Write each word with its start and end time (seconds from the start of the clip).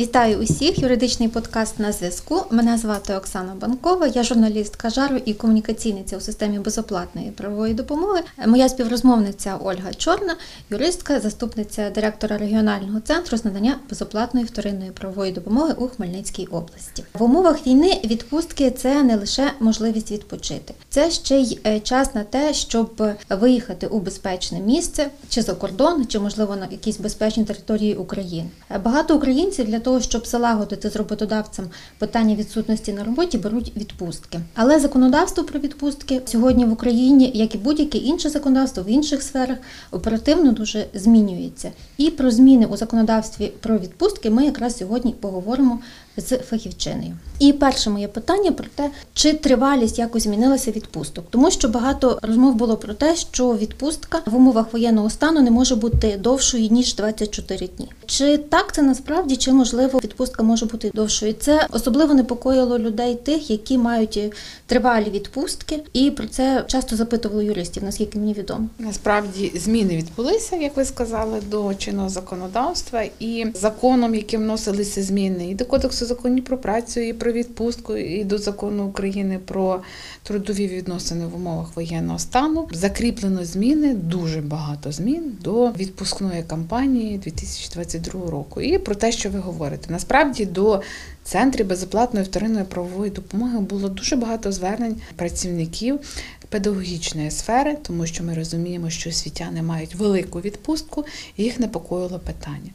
Вітаю 0.00 0.38
усіх! 0.38 0.78
Юридичний 0.78 1.28
подкаст 1.28 1.78
на 1.78 1.92
зв'язку. 1.92 2.42
Мене 2.50 2.78
звати 2.78 3.14
Оксана 3.14 3.54
Банкова, 3.60 4.06
я 4.06 4.22
журналістка 4.22 4.90
жару 4.90 5.16
і 5.24 5.34
комунікаційниця 5.34 6.16
у 6.16 6.20
системі 6.20 6.58
безоплатної 6.58 7.30
правової 7.30 7.74
допомоги. 7.74 8.20
Моя 8.46 8.68
співрозмовниця 8.68 9.58
Ольга 9.64 9.94
Чорна, 9.94 10.36
юристка, 10.70 11.20
заступниця 11.20 11.90
директора 11.90 12.38
регіонального 12.38 13.00
центру 13.00 13.36
з 13.36 13.44
надання 13.44 13.76
безоплатної 13.90 14.46
вторинної 14.46 14.90
правової 14.90 15.32
допомоги 15.32 15.74
у 15.78 15.88
Хмельницькій 15.88 16.46
області. 16.46 17.04
В 17.14 17.22
умовах 17.22 17.66
війни 17.66 18.00
відпустки 18.04 18.70
це 18.70 19.02
не 19.02 19.16
лише 19.16 19.52
можливість 19.60 20.10
відпочити, 20.10 20.74
це 20.88 21.10
ще 21.10 21.36
й 21.36 21.58
е, 21.66 21.80
час 21.80 22.14
на 22.14 22.24
те, 22.24 22.54
щоб 22.54 23.02
виїхати 23.30 23.86
у 23.86 23.98
безпечне 23.98 24.60
місце 24.60 25.10
чи 25.28 25.42
за 25.42 25.54
кордон, 25.54 26.06
чи 26.06 26.18
можливо 26.18 26.56
на 26.56 26.66
якісь 26.70 26.98
безпечні 26.98 27.44
території 27.44 27.94
України. 27.94 28.48
Багато 28.84 29.16
українців 29.16 29.66
для 29.66 29.80
того, 29.80 29.89
щоб 30.00 30.26
залагодити 30.26 30.90
з 30.90 30.96
роботодавцем 30.96 31.64
питання 31.98 32.34
відсутності 32.34 32.92
на 32.92 33.04
роботі, 33.04 33.38
беруть 33.38 33.72
відпустки. 33.76 34.40
Але 34.54 34.80
законодавство 34.80 35.44
про 35.44 35.60
відпустки 35.60 36.20
сьогодні 36.26 36.64
в 36.64 36.72
Україні, 36.72 37.30
як 37.34 37.54
і 37.54 37.58
будь-яке 37.58 37.98
інше 37.98 38.30
законодавство 38.30 38.82
в 38.82 38.88
інших 38.90 39.22
сферах, 39.22 39.58
оперативно 39.90 40.52
дуже 40.52 40.86
змінюється. 40.94 41.72
І 41.96 42.10
про 42.10 42.30
зміни 42.30 42.66
у 42.66 42.76
законодавстві 42.76 43.52
про 43.60 43.78
відпустки 43.78 44.30
ми 44.30 44.44
якраз 44.44 44.76
сьогодні 44.76 45.12
поговоримо 45.20 45.78
з 46.16 46.38
фахівчиною. 46.38 47.16
І 47.38 47.52
перше 47.52 47.90
моє 47.90 48.08
питання 48.08 48.52
про 48.52 48.66
те, 48.74 48.90
чи 49.14 49.32
тривалість 49.32 49.98
якось 49.98 50.22
змінилася 50.22 50.70
відпусток, 50.70 51.24
тому 51.30 51.50
що 51.50 51.68
багато 51.68 52.18
розмов 52.22 52.54
було 52.54 52.76
про 52.76 52.94
те, 52.94 53.16
що 53.16 53.54
відпустка 53.54 54.22
в 54.26 54.36
умовах 54.36 54.72
воєнного 54.72 55.10
стану 55.10 55.40
не 55.42 55.50
може 55.50 55.74
бути 55.74 56.16
довшою 56.20 56.68
ніж 56.68 56.94
24 56.94 57.66
дні. 57.66 57.88
Чи 58.06 58.38
так 58.38 58.74
це 58.74 58.82
насправді, 58.82 59.36
чи 59.36 59.52
можливо 59.52 60.00
відпустка 60.04 60.42
може 60.42 60.66
бути 60.66 60.90
довшою? 60.94 61.32
Це 61.32 61.66
особливо 61.70 62.14
непокоїло 62.14 62.78
людей 62.78 63.14
тих, 63.14 63.50
які 63.50 63.78
мають 63.78 64.32
тривалі 64.66 65.10
відпустки, 65.10 65.82
і 65.92 66.10
про 66.10 66.26
це 66.26 66.64
часто 66.66 66.96
запитували 66.96 67.44
юристів, 67.44 67.84
наскільки 67.84 68.18
мені 68.18 68.32
відомо. 68.32 68.68
Насправді 68.78 69.52
зміни 69.54 69.96
відбулися, 69.96 70.56
як 70.56 70.76
ви 70.76 70.84
сказали, 70.84 71.40
до 71.50 71.74
чинного 71.74 72.08
законодавства 72.08 73.04
і 73.20 73.46
законом, 73.54 74.14
яким 74.14 74.42
вносилися 74.42 75.02
зміни, 75.02 75.50
і 75.50 75.54
до 75.54 75.64
кодексу 75.64 75.99
законів 76.06 76.44
про 76.44 76.58
працю, 76.58 77.00
і 77.00 77.12
про 77.12 77.32
відпустку, 77.32 77.96
і 77.96 78.24
до 78.24 78.38
закону 78.38 78.86
України 78.86 79.38
про 79.44 79.80
трудові 80.22 80.68
відносини 80.68 81.26
в 81.26 81.34
умовах 81.34 81.76
воєнного 81.76 82.18
стану. 82.18 82.68
Закріплено 82.72 83.44
зміни, 83.44 83.94
дуже 83.94 84.40
багато 84.40 84.92
змін 84.92 85.38
до 85.42 85.70
відпускної 85.70 86.42
кампанії 86.42 87.18
2022 87.18 88.30
року. 88.30 88.60
І 88.60 88.78
про 88.78 88.94
те, 88.94 89.12
що 89.12 89.30
ви 89.30 89.38
говорите, 89.38 89.92
насправді 89.92 90.46
до 90.46 90.82
центрів 91.24 91.66
безоплатної 91.66 92.26
вторинної 92.26 92.64
правової 92.64 93.10
допомоги 93.10 93.58
було 93.58 93.88
дуже 93.88 94.16
багато 94.16 94.52
звернень 94.52 94.96
працівників 95.16 96.00
педагогічної 96.48 97.30
сфери, 97.30 97.76
тому 97.82 98.06
що 98.06 98.24
ми 98.24 98.34
розуміємо, 98.34 98.90
що 98.90 99.10
освітяни 99.10 99.62
мають 99.62 99.94
велику 99.94 100.40
відпустку, 100.40 101.04
і 101.36 101.42
їх 101.42 101.60
непокоїло 101.60 102.18
питання. 102.18 102.70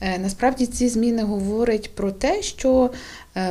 Насправді 0.00 0.66
ці 0.66 0.88
зміни 0.88 1.22
говорять 1.22 1.94
про 1.94 2.12
те, 2.12 2.42
що 2.42 2.90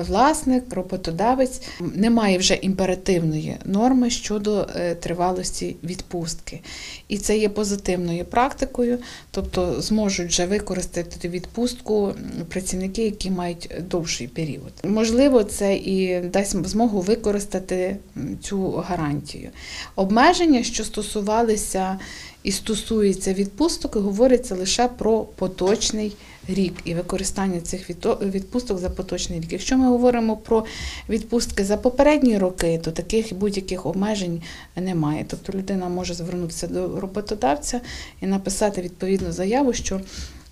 власник, 0.08 0.73
роботодавець 0.73 1.62
не 1.80 2.09
має 2.09 2.38
вже 2.38 2.54
імперативної 2.54 3.58
норми 3.66 4.09
щодо 4.09 4.67
тривалості 5.00 5.76
відпустки. 5.84 6.59
І 7.08 7.17
це 7.17 7.38
є 7.38 7.50
позитивною 7.50 8.26
практикою, 8.26 9.00
тобто 9.31 9.82
зможуть 9.82 10.27
вже 10.27 10.45
використати 10.45 11.30
відпустку 11.30 12.14
працівники, 12.50 13.05
які 13.05 13.32
мають 13.32 13.71
довший 13.89 14.27
період. 14.27 14.73
Можливо, 14.83 15.44
це 15.44 15.76
і 15.76 16.20
дасть 16.20 16.67
змогу 16.67 17.02
використати 17.02 17.98
цю 18.42 18.71
гарантію. 18.71 19.50
Обмеження, 19.95 20.64
що 20.64 20.83
стосувалися 20.83 22.00
і 22.47 22.52
стосується 22.52 23.33
відпусток, 23.33 23.95
говориться 23.95 24.55
лише 24.55 24.87
про 24.87 25.19
поточний 25.19 26.15
рік 26.47 26.73
і 26.85 26.93
використання 26.93 27.61
цих 27.61 27.89
відпусток 28.21 28.77
за 28.77 28.89
поточний 28.89 29.39
рік. 29.39 29.52
Якщо 29.52 29.77
ми 29.77 29.87
говоримо 29.87 30.37
про 30.37 30.65
відпустки 31.09 31.65
за 31.65 31.77
попередні 31.77 32.37
роки, 32.37 32.80
то 32.83 32.91
таких 32.91 33.33
будь-яких 33.33 33.85
обмежень 33.85 34.41
немає. 34.75 35.25
Тобто 35.30 35.58
людина 35.58 35.89
може 35.89 36.13
звернутися 36.13 36.67
до 36.67 36.99
роботодавця 36.99 37.81
і 38.21 38.25
написати 38.25 38.81
відповідну 38.81 39.31
заяву, 39.31 39.73
що 39.73 40.02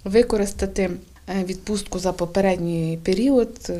використати 0.04 0.90
відпустку 1.44 2.00
за 2.00 2.14
попередній 2.14 3.00
період 3.04 3.72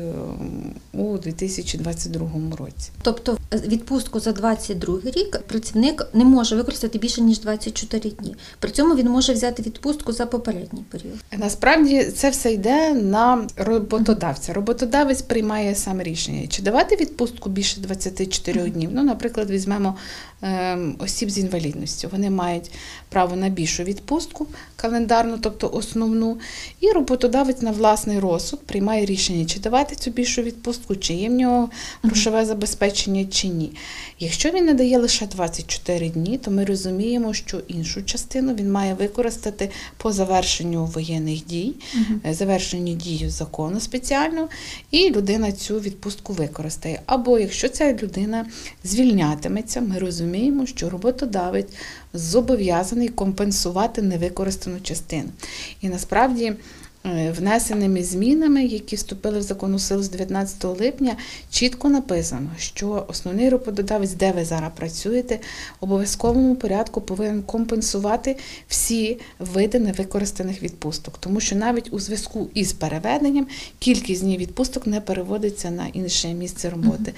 у 0.92 1.18
2022 1.18 2.30
році. 2.56 2.90
Тобто 3.02 3.38
відпустку 3.52 4.20
за 4.20 4.32
2022 4.32 5.10
рік 5.10 5.40
працівник 5.46 6.08
не 6.14 6.24
може 6.24 6.56
використати 6.56 6.98
більше 6.98 7.20
ніж 7.20 7.40
24 7.40 8.10
дні. 8.10 8.36
При 8.58 8.70
цьому 8.70 8.94
він 8.96 9.08
може 9.08 9.32
взяти 9.32 9.62
відпустку 9.62 10.12
за 10.12 10.26
попередній 10.26 10.84
період. 10.90 11.16
Насправді 11.38 12.04
це 12.04 12.30
все 12.30 12.52
йде 12.52 12.94
на 12.94 13.46
роботодавця. 13.56 14.52
Роботодавець 14.52 15.22
приймає 15.22 15.74
сам 15.74 16.02
рішення, 16.02 16.46
чи 16.46 16.62
давати 16.62 16.96
відпустку 16.96 17.50
більше 17.50 17.80
24 17.80 18.70
днів. 18.70 18.90
Ну, 18.92 19.02
наприклад, 19.02 19.50
візьмемо 19.50 19.96
осіб 20.98 21.30
з 21.30 21.38
інвалідністю. 21.38 22.08
Вони 22.12 22.30
мають 22.30 22.70
право 23.08 23.36
на 23.36 23.48
більшу 23.48 23.82
відпустку 23.82 24.46
календарну, 24.76 25.38
тобто 25.40 25.70
основну, 25.72 26.38
і 26.80 26.90
роботодавець 26.90 27.62
на 27.62 27.70
власний 27.70 28.18
розсуд 28.18 28.60
приймає 28.60 29.06
рішення, 29.06 29.44
чи 29.44 29.60
давати 29.60 29.96
цю 29.96 30.10
більшу 30.10 30.42
відпустку, 30.42 30.96
чи 30.96 31.14
є 31.14 31.28
в 31.28 31.32
нього 31.32 31.70
грошове 32.02 32.44
забезпечення, 32.44 33.24
чи 33.24 33.48
ні. 33.48 33.72
Якщо 34.18 34.50
він 34.50 34.66
надає 34.66 34.98
лише 34.98 35.26
24 35.26 36.08
дні, 36.08 36.38
то 36.38 36.50
ми 36.50 36.64
розуміємо, 36.64 37.34
що 37.34 37.58
іншу 37.68 38.02
частину 38.02 38.54
він 38.54 38.72
має 38.72 38.94
використати 38.94 39.70
по 39.96 40.12
завершенню 40.12 40.84
воєнних 40.84 41.46
дій, 41.46 41.74
угу. 41.94 42.34
завершенню 42.34 42.94
дії 42.94 43.28
закону 43.28 43.80
спеціально, 43.80 44.48
і 44.90 45.10
людина 45.10 45.52
цю 45.52 45.80
відпустку 45.80 46.32
використає. 46.32 47.00
Або 47.06 47.38
якщо 47.38 47.68
ця 47.68 47.92
людина 47.92 48.46
звільнятиметься, 48.84 49.80
ми 49.80 49.98
розуміємо, 49.98 50.25
що 50.66 50.90
роботодавець 50.90 51.72
зобов'язаний 52.14 53.08
компенсувати 53.08 54.02
невикористану 54.02 54.80
частину. 54.80 55.28
І 55.80 55.88
насправді. 55.88 56.52
Внесеними 57.14 58.04
змінами, 58.04 58.64
які 58.64 58.96
вступили 58.96 59.38
в 59.38 59.42
закону 59.42 59.78
сил 59.78 60.02
з 60.02 60.08
19 60.08 60.64
липня, 60.64 61.16
чітко 61.50 61.88
написано, 61.88 62.50
що 62.58 63.06
основний 63.08 63.48
роботодавець, 63.48 64.12
де 64.12 64.32
ви 64.32 64.44
зараз 64.44 64.70
працюєте, 64.76 65.38
в 65.80 65.84
обов'язковому 65.84 66.56
порядку 66.56 67.00
повинен 67.00 67.42
компенсувати 67.42 68.36
всі 68.68 69.18
види 69.38 69.78
невикористаних 69.78 70.62
відпусток, 70.62 71.18
тому 71.18 71.40
що 71.40 71.56
навіть 71.56 71.92
у 71.92 71.98
зв'язку 72.00 72.48
із 72.54 72.72
переведенням 72.72 73.46
кількість 73.78 74.22
днів 74.22 74.40
відпусток 74.40 74.86
не 74.86 75.00
переводиться 75.00 75.70
на 75.70 75.86
інше 75.86 76.28
місце 76.28 76.70
роботи. 76.70 77.12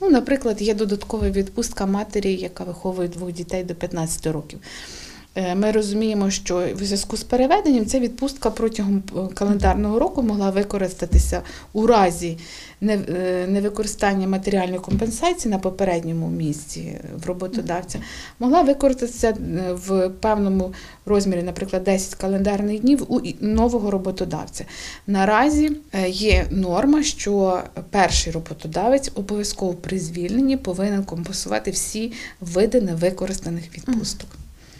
Ну, 0.00 0.10
Наприклад, 0.10 0.62
є 0.62 0.74
додаткова 0.74 1.30
відпустка 1.30 1.86
матері, 1.86 2.34
яка 2.34 2.64
виховує 2.64 3.08
двох 3.08 3.32
дітей 3.32 3.64
до 3.64 3.74
15 3.74 4.26
років. 4.26 4.58
Ми 5.56 5.70
розуміємо, 5.70 6.30
що 6.30 6.68
в 6.74 6.84
зв'язку 6.84 7.16
з 7.16 7.22
переведенням 7.22 7.86
ця 7.86 7.98
відпустка 8.00 8.50
протягом 8.50 9.02
календарного 9.34 9.98
року 9.98 10.22
могла 10.22 10.50
використатися 10.50 11.42
у 11.72 11.86
разі 11.86 12.38
невикористання 13.48 14.28
матеріальної 14.28 14.78
компенсації 14.78 15.52
на 15.52 15.58
попередньому 15.58 16.28
місці 16.28 17.00
в 17.24 17.26
роботодавця, 17.26 17.98
могла 18.38 18.62
використатися 18.62 19.36
в 19.70 20.08
певному 20.08 20.72
розмірі, 21.06 21.42
наприклад, 21.42 21.84
10 21.84 22.14
календарних 22.14 22.80
днів 22.80 23.06
у 23.08 23.20
нового 23.40 23.90
роботодавця. 23.90 24.64
Наразі 25.06 25.76
є 26.08 26.46
норма, 26.50 27.02
що 27.02 27.62
перший 27.90 28.32
роботодавець 28.32 29.10
обов'язково 29.14 29.74
при 29.74 29.98
звільненні 29.98 30.56
повинен 30.56 31.04
компенсувати 31.04 31.70
всі 31.70 32.12
види 32.40 32.80
невикористаних 32.80 33.76
відпусток. 33.76 34.28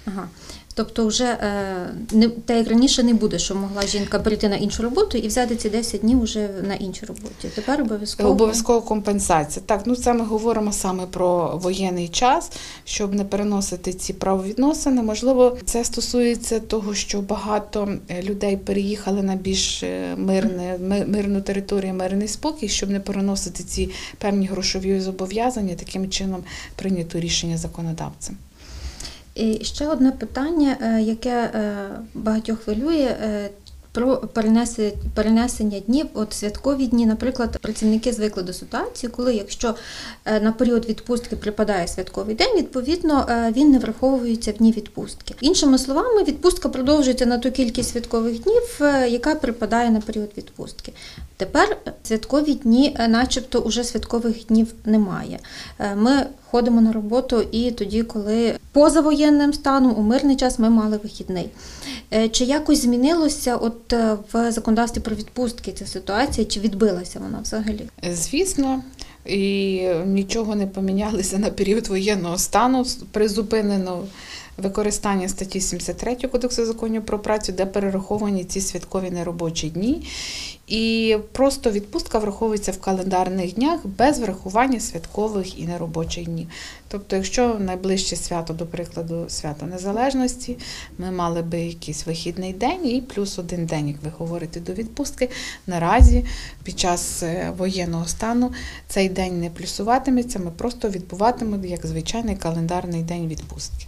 Ага. 0.06 0.28
Тобто, 0.74 1.06
вже 1.06 1.24
е, 1.24 1.94
не 2.12 2.28
та 2.28 2.54
як 2.54 2.68
раніше 2.68 3.02
не 3.02 3.14
буде, 3.14 3.38
що 3.38 3.54
могла 3.54 3.86
жінка 3.86 4.18
перейти 4.18 4.48
на 4.48 4.56
іншу 4.56 4.82
роботу 4.82 5.18
і 5.18 5.28
взяти 5.28 5.56
ці 5.56 5.70
10 5.70 6.00
днів 6.00 6.22
вже 6.22 6.48
на 6.68 6.74
іншій 6.74 7.06
роботі. 7.06 7.48
Тепер 7.54 7.80
обов'язково 7.80 8.30
обов'язково 8.30 8.82
компенсація. 8.82 9.64
Так, 9.66 9.82
ну 9.86 9.96
це 9.96 10.12
ми 10.12 10.24
говоримо 10.24 10.72
саме 10.72 11.06
про 11.06 11.56
воєнний 11.62 12.08
час, 12.08 12.50
щоб 12.84 13.14
не 13.14 13.24
переносити 13.24 13.92
ці 13.92 14.12
правовідносини. 14.12 15.02
Можливо, 15.02 15.58
це 15.64 15.84
стосується 15.84 16.60
того, 16.60 16.94
що 16.94 17.20
багато 17.20 17.88
е, 18.08 18.22
людей 18.22 18.56
переїхали 18.56 19.22
на 19.22 19.34
більш 19.34 19.82
е, 19.82 20.14
мирне 20.16 20.78
мирну 21.06 21.40
територію, 21.40 21.94
мирний 21.94 22.28
спокій, 22.28 22.68
щоб 22.68 22.90
не 22.90 23.00
переносити 23.00 23.64
ці 23.64 23.90
певні 24.18 24.46
грошові 24.46 25.00
зобов'язання. 25.00 25.74
Таким 25.74 26.10
чином 26.10 26.44
прийнято 26.76 27.20
рішення 27.20 27.56
законодавцем. 27.56 28.36
І 29.34 29.64
ще 29.64 29.88
одне 29.88 30.10
питання, 30.12 30.98
яке 30.98 31.50
багатьох 32.14 32.58
хвилює. 32.58 33.16
про 33.92 34.16
перенесення 35.14 35.80
днів, 35.80 36.06
от 36.14 36.32
святкові 36.32 36.86
дні. 36.86 37.06
Наприклад, 37.06 37.58
працівники 37.62 38.12
звикли 38.12 38.42
до 38.42 38.52
ситуації, 38.52 39.10
коли 39.10 39.34
якщо 39.34 39.74
е, 40.24 40.40
на 40.40 40.52
період 40.52 40.86
відпустки 40.88 41.36
припадає 41.36 41.88
святковий 41.88 42.34
день, 42.34 42.56
відповідно 42.56 43.26
е, 43.30 43.52
він 43.56 43.70
не 43.70 43.78
враховується 43.78 44.52
в 44.52 44.54
дні 44.54 44.72
відпустки. 44.72 45.34
Іншими 45.40 45.78
словами, 45.78 46.24
відпустка 46.24 46.68
продовжується 46.68 47.26
на 47.26 47.38
ту 47.38 47.50
кількість 47.50 47.90
святкових 47.90 48.40
днів, 48.42 48.78
е, 48.80 49.08
яка 49.08 49.34
припадає 49.34 49.90
на 49.90 50.00
період 50.00 50.30
відпустки. 50.36 50.92
Тепер 51.42 51.76
святкові 52.02 52.54
дні, 52.54 52.96
е, 52.98 53.08
начебто, 53.08 53.58
уже 53.58 53.84
святкових 53.84 54.46
днів 54.46 54.74
немає. 54.84 55.38
Е, 55.78 55.94
Ми 55.94 56.26
ходимо 56.50 56.80
на 56.80 56.92
роботу 56.92 57.44
і 57.52 57.70
тоді, 57.70 58.02
коли 58.02 58.54
поза 58.72 59.00
воєнним 59.00 59.52
станом, 59.52 59.94
у 59.98 60.02
мирний 60.02 60.36
час 60.36 60.58
ми 60.58 60.70
мали 60.70 61.00
вихідний. 61.02 61.50
Е, 62.12 62.28
Чи 62.28 62.44
якось 62.44 62.82
змінилося 62.82 63.56
от 63.56 63.92
в 64.32 64.52
законодавстві 64.52 65.00
про 65.00 65.16
відпустки 65.16 65.72
ця 65.72 65.86
ситуація, 65.86 66.46
чи 66.46 66.60
відбилася 66.60 67.18
вона 67.20 67.38
взагалі? 67.42 67.88
Звісно, 68.12 68.82
і 69.26 69.80
нічого 70.06 70.54
не 70.54 70.66
помінялося 70.66 71.38
на 71.38 71.50
період 71.50 71.86
воєнного 71.86 72.38
стану. 72.38 72.86
Призупинено 73.10 74.04
використання 74.56 75.28
статті 75.28 75.60
73 75.60 76.14
Кодексу 76.14 76.64
законів 76.64 77.06
про 77.06 77.18
працю, 77.18 77.52
де 77.52 77.66
перераховані 77.66 78.44
ці 78.44 78.60
святкові 78.60 79.10
неробочі 79.10 79.68
дні. 79.68 80.02
І 80.66 81.16
просто 81.32 81.70
відпустка 81.70 82.18
враховується 82.18 82.72
в 82.72 82.80
календарних 82.80 83.54
днях 83.54 83.80
без 83.84 84.18
врахування 84.18 84.80
святкових 84.80 85.58
і 85.58 85.66
неробочих 85.66 86.24
днів. 86.24 86.46
Тобто, 86.88 87.16
якщо 87.16 87.56
найближче 87.60 88.16
свято, 88.16 88.52
до 88.52 88.66
прикладу, 88.66 89.24
свято 89.28 89.66
Незалежності, 89.66 90.58
ми 90.98 91.10
мали 91.10 91.42
би 91.42 91.60
якийсь 91.60 92.06
вихідний 92.06 92.52
день 92.52 92.88
і 92.88 93.00
плюс 93.00 93.38
один 93.38 93.66
день, 93.66 93.88
як 93.88 93.96
ви 94.04 94.12
говорите, 94.18 94.60
до 94.60 94.72
відпустки. 94.72 95.28
Наразі 95.66 96.24
під 96.64 96.78
час 96.78 97.22
е, 97.22 97.52
воєнного 97.58 98.06
стану 98.06 98.52
цей 98.88 99.08
день 99.12 99.40
не 99.40 99.50
плюсуватиметься, 99.50 100.38
ми 100.38 100.50
просто 100.50 100.88
відбуватимемо 100.88 101.64
як 101.64 101.86
звичайний 101.86 102.36
календарний 102.36 103.02
день 103.02 103.28
відпустки. 103.28 103.86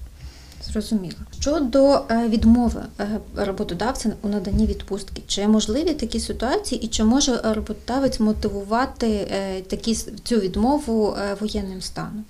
Зрозуміло. 0.72 1.16
Щодо 1.40 1.94
е, 1.94 2.28
відмови 2.28 2.82
е, 3.00 3.20
роботодавця 3.36 4.12
у 4.22 4.28
наданні 4.28 4.66
відпустки, 4.66 5.22
чи 5.26 5.48
можливі 5.48 5.94
такі 5.94 6.20
ситуації, 6.20 6.80
і 6.80 6.88
чи 6.88 7.04
може 7.04 7.40
роботодавець 7.44 8.20
мотивувати 8.20 9.06
е, 9.06 9.60
такі 9.60 9.94
цю 10.24 10.36
відмову 10.36 11.16
воєнним 11.40 11.82
станом? 11.82 12.24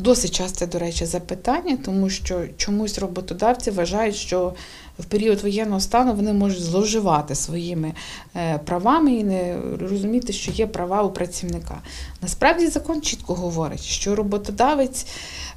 Досить 0.00 0.34
часте, 0.34 0.66
до 0.66 0.78
речі, 0.78 1.06
запитання, 1.06 1.78
тому 1.84 2.10
що 2.10 2.42
чомусь 2.56 2.98
роботодавці 2.98 3.70
вважають, 3.70 4.16
що 4.16 4.54
в 4.98 5.04
період 5.04 5.40
воєнного 5.40 5.80
стану 5.80 6.14
вони 6.14 6.32
можуть 6.32 6.62
зловживати 6.62 7.34
своїми 7.34 7.92
е, 8.36 8.58
правами 8.58 9.12
і 9.12 9.24
не 9.24 9.56
розуміти, 9.80 10.32
що 10.32 10.52
є 10.52 10.66
права 10.66 11.02
у 11.02 11.10
працівника. 11.10 11.82
Насправді 12.22 12.66
закон 12.66 13.02
чітко 13.02 13.34
говорить, 13.34 13.82
що 13.82 14.14
роботодавець 14.14 15.06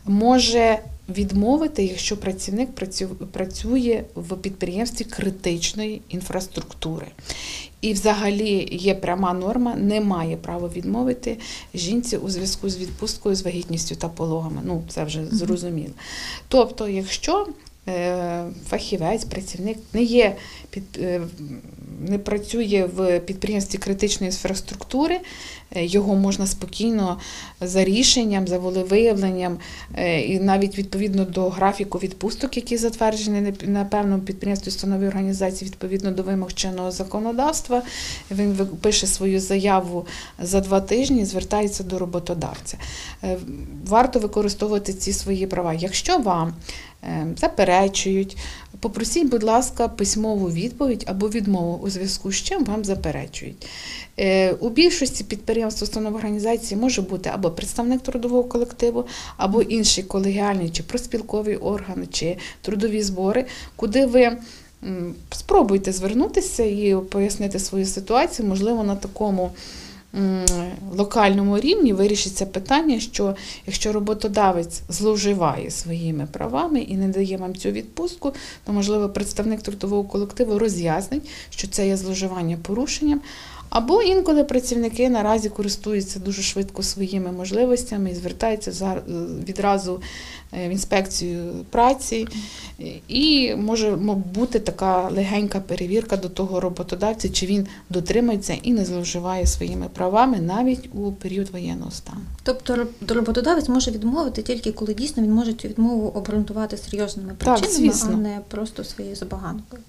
може 0.06 0.80
відмовити, 1.10 1.84
якщо 1.86 2.18
працівник 2.18 2.70
працює 3.32 4.04
в 4.16 4.38
підприємстві 4.38 5.06
критичної 5.06 6.02
інфраструктури. 6.10 7.08
І 7.82 7.94
взагалі 7.94 8.68
є 8.72 8.96
пряма 8.96 9.34
норма, 9.34 9.76
не 9.76 10.02
має 10.02 10.38
права 10.38 10.70
відмовити 10.76 11.38
жінці 11.74 12.18
у 12.18 12.30
зв'язку 12.30 12.70
з 12.70 12.78
відпусткою, 12.78 13.36
з 13.36 13.42
вагітністю 13.42 13.96
та 13.96 14.10
пологами. 14.10 14.62
Ну, 14.66 14.84
це 14.90 15.04
вже 15.04 15.26
зрозуміло. 15.26 15.94
Тобто, 16.48 16.88
якщо 16.88 17.48
е, 17.88 18.46
фахівець, 18.68 19.26
працівник 19.26 19.78
не 19.94 20.04
є 20.04 20.36
під, 20.70 20.84
е, 20.98 21.22
не 22.10 22.18
працює 22.18 22.90
в 22.96 23.20
підприємстві 23.20 23.78
критичної 23.78 24.32
інфраструктури, 24.32 25.20
е, 25.76 25.86
його 25.86 26.16
можна 26.16 26.48
спокійно 26.48 27.20
за 27.62 27.84
рішенням, 27.84 28.48
за 28.48 28.58
волевиявленням 28.58 29.58
е, 29.96 30.22
і 30.22 30.40
навіть 30.40 30.78
відповідно 30.78 31.26
до 31.26 31.50
графіку 31.50 31.98
відпусток, 31.98 32.58
який 32.58 32.78
затверджений 32.78 33.54
на- 33.64 33.86
певному 33.86 34.22
підприємстві 34.24 34.68
установі 34.70 35.08
організації 35.08 35.70
відповідно 35.72 36.12
до 36.12 36.24
вимог 36.24 36.54
чинного 36.54 36.92
законодавства. 36.92 37.82
Він 38.32 38.56
пише 38.82 39.08
свою 39.08 39.40
заяву 39.40 40.06
за 40.42 40.60
два 40.62 40.82
тижні, 40.82 41.22
і 41.22 41.26
звертається 41.26 41.84
до 41.84 42.00
роботодавця. 42.00 42.78
Е, 43.24 43.38
Варто 43.88 44.20
використовувати 44.20 44.94
ці 44.94 45.14
свої 45.14 45.48
права. 45.48 45.74
Якщо 45.74 46.18
вам 46.18 46.54
заперечують, 47.38 48.38
попросіть, 48.80 49.30
будь 49.30 49.44
ласка, 49.44 49.88
письмову 49.88 50.50
відповідь 50.50 51.04
або 51.08 51.30
відмову 51.30 51.80
у 51.84 51.90
зв'язку 51.90 52.32
з 52.32 52.36
чим 52.36 52.64
вам 52.64 52.86
заперечують. 52.86 53.68
Е, 54.20 54.52
У 54.52 54.70
більшості 54.70 55.24
підприємств 55.24 55.84
установ 55.84 56.16
організації 56.16 56.82
може 56.82 57.02
бути 57.02 57.30
або 57.34 57.52
представник 57.52 58.02
трудового 58.02 58.44
колективу, 58.44 59.06
або 59.38 59.62
інший 59.62 60.04
колегіальний 60.04 60.70
чи 60.70 60.84
проспілковий 60.84 61.56
орган, 61.56 62.08
чи 62.12 62.38
трудові 62.62 63.02
збори, 63.02 63.46
куди 63.76 64.06
ви 64.06 64.38
спробуйте 65.32 65.92
звернутися 65.92 66.64
і 66.64 66.96
пояснити 67.10 67.60
свою 67.60 67.86
ситуацію, 67.86 68.48
можливо, 68.48 68.84
на 68.84 68.96
такому 68.96 69.52
локальному 70.96 71.60
рівні 71.60 71.94
вирішиться 71.94 72.46
питання, 72.46 73.00
що 73.00 73.36
якщо 73.68 73.94
роботодавець 73.94 74.82
зловживає 74.90 75.72
своїми 75.72 76.28
правами 76.32 76.80
і 76.80 76.98
не 76.98 77.08
дає 77.08 77.38
вам 77.38 77.56
цю 77.56 77.72
відпустку, 77.72 78.34
то 78.66 78.74
можливо 78.74 79.10
представник 79.10 79.62
трудового 79.62 80.04
колективу 80.04 80.60
роз'яснить, 80.60 81.30
що 81.50 81.68
це 81.68 81.88
є 81.88 81.98
зловживання 81.98 82.58
порушенням. 82.62 83.22
Або 83.74 84.02
інколи 84.02 84.44
працівники 84.44 85.10
наразі 85.10 85.50
користуються 85.50 86.20
дуже 86.20 86.42
швидко 86.42 86.84
своїми 86.84 87.32
можливостями 87.32 88.12
і 88.12 88.16
звертаються 88.16 88.72
за- 88.72 89.02
відразу 89.48 90.02
е, 90.54 90.68
в 90.68 90.72
інспекцію 90.72 91.54
праці, 91.70 92.28
і 93.08 93.56
може 93.56 93.92
бути 94.36 94.60
така 94.60 95.10
легенька 95.10 95.60
перевірка 95.60 96.18
до 96.18 96.30
того 96.30 96.60
роботодавця, 96.60 97.30
чи 97.30 97.46
він 97.46 97.68
дотримується 97.90 98.54
і 98.64 98.74
не 98.74 98.86
зловживає 98.86 99.48
своїми 99.48 99.86
правами 99.94 100.40
навіть 100.40 100.90
у 100.94 101.12
період 101.12 101.50
воєнного 101.50 101.92
стану. 101.92 102.22
Тобто 102.44 102.88
роботодавець 103.08 103.70
може 103.70 103.92
відмовити 103.92 104.42
тільки 104.42 104.72
коли 104.72 104.94
дійсно 104.94 105.24
він 105.24 105.32
може 105.34 105.54
цю 105.54 105.68
відмову 105.68 106.08
обґрунтувати 106.08 106.78
серйозними 106.78 107.34
причинами, 107.38 107.74
звісно. 107.74 108.10
а 108.14 108.18
не 108.18 108.40
просто 108.48 108.84
своєю 108.84 109.16
забаганкою. 109.16 109.82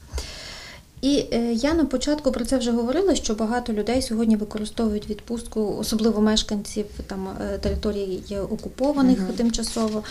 І 1.05 1.27
е, 1.33 1.53
я 1.53 1.75
на 1.75 1.85
початку 1.85 2.33
про 2.33 2.45
це 2.45 2.59
вже 2.59 2.71
говорила, 2.73 3.15
що 3.15 3.35
багато 3.35 3.73
людей 3.73 4.03
сьогодні 4.03 4.37
використовують 4.37 5.11
відпустку, 5.11 5.77
особливо 5.81 6.21
мешканців 6.21 6.87
там 7.07 7.29
е, 7.29 7.59
територій 7.59 8.23
є 8.29 8.41
окупованих 8.41 9.19
Мгм. 9.19 9.33
тимчасово 9.37 10.03